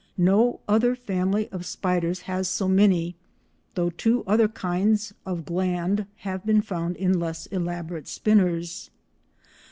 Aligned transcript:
No 0.17 0.61
other 0.67 0.95
family 0.95 1.47
of 1.49 1.63
spiders 1.63 2.21
has 2.21 2.47
so 2.47 2.67
many, 2.67 3.13
though 3.75 3.91
two 3.91 4.23
other 4.25 4.47
kinds 4.47 5.13
of 5.27 5.45
gland 5.45 6.07
have 6.25 6.43
been 6.43 6.63
found 6.63 6.95
in 6.95 7.19
less 7.19 7.45
elaborate 7.45 8.07
spinners. 8.07 8.89